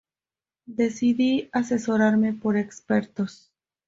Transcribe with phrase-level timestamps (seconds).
[0.65, 3.51] decidí asesorarme por expertos